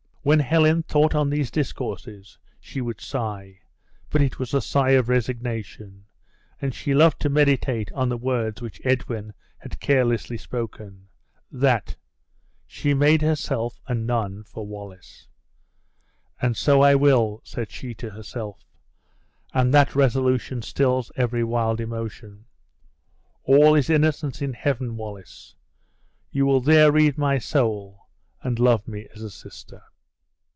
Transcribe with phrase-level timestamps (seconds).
[0.23, 3.61] When Helen thought on these discourses she would sigh,
[4.11, 6.05] but it was a sigh of resignation,
[6.61, 11.07] and she loved to meditate on the words which Edwin had carelessly spoken
[11.51, 11.95] that
[12.67, 15.27] "she made herself a nun for Wallace!"
[16.39, 18.63] "And so I will," said she to herself;
[19.55, 22.45] "and that resolution stills every wild emotion.
[23.43, 25.55] All is innocence in heaven, Wallace!
[26.29, 28.01] You will there read my soul,
[28.43, 29.81] and love me as a sister."